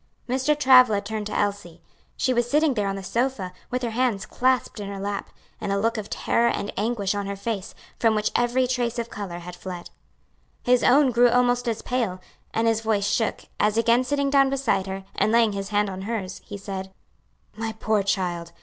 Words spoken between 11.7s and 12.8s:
pale, and